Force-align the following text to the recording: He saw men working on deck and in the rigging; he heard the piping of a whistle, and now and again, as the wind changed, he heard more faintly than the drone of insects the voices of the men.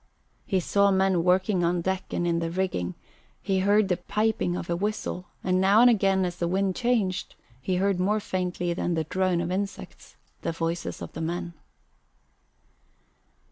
He 0.47 0.59
saw 0.59 0.89
men 0.89 1.23
working 1.23 1.63
on 1.63 1.81
deck 1.81 2.05
and 2.11 2.25
in 2.25 2.39
the 2.39 2.49
rigging; 2.49 2.95
he 3.39 3.59
heard 3.59 3.87
the 3.87 3.97
piping 3.97 4.55
of 4.55 4.67
a 4.67 4.75
whistle, 4.75 5.27
and 5.43 5.61
now 5.61 5.79
and 5.81 5.91
again, 5.91 6.25
as 6.25 6.37
the 6.37 6.47
wind 6.47 6.75
changed, 6.75 7.35
he 7.61 7.75
heard 7.75 7.99
more 7.99 8.19
faintly 8.19 8.73
than 8.73 8.95
the 8.95 9.03
drone 9.03 9.41
of 9.41 9.51
insects 9.51 10.15
the 10.41 10.51
voices 10.53 11.03
of 11.03 11.13
the 11.13 11.21
men. 11.21 11.53